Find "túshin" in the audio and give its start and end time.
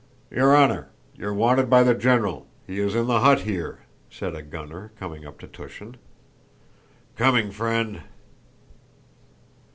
5.47-5.93